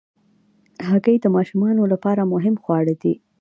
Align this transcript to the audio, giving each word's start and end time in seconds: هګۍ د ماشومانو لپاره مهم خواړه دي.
هګۍ 0.89 1.15
د 1.21 1.25
ماشومانو 1.35 1.81
لپاره 1.93 2.21
مهم 2.33 2.55
خواړه 2.63 2.93
دي. 3.01 3.13